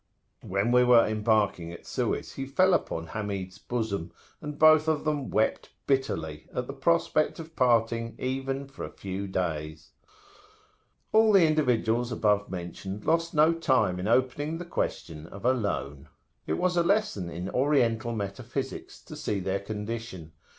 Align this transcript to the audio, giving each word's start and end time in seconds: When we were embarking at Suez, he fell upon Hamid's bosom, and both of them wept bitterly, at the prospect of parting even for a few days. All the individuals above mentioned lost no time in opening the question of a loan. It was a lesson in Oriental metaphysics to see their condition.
When 0.41 0.71
we 0.71 0.83
were 0.83 1.05
embarking 1.05 1.71
at 1.71 1.85
Suez, 1.85 2.31
he 2.33 2.47
fell 2.47 2.73
upon 2.73 3.05
Hamid's 3.05 3.59
bosom, 3.59 4.11
and 4.41 4.57
both 4.57 4.87
of 4.87 5.03
them 5.05 5.29
wept 5.29 5.69
bitterly, 5.85 6.47
at 6.51 6.65
the 6.65 6.73
prospect 6.73 7.37
of 7.39 7.55
parting 7.55 8.15
even 8.17 8.67
for 8.67 8.83
a 8.83 8.89
few 8.89 9.27
days. 9.27 9.91
All 11.11 11.31
the 11.31 11.45
individuals 11.45 12.11
above 12.11 12.49
mentioned 12.49 13.05
lost 13.05 13.35
no 13.35 13.53
time 13.53 13.99
in 13.99 14.07
opening 14.07 14.57
the 14.57 14.65
question 14.65 15.27
of 15.27 15.45
a 15.45 15.53
loan. 15.53 16.09
It 16.47 16.53
was 16.53 16.75
a 16.75 16.81
lesson 16.81 17.29
in 17.29 17.51
Oriental 17.51 18.11
metaphysics 18.11 18.99
to 19.03 19.15
see 19.15 19.39
their 19.39 19.59
condition. 19.59 20.31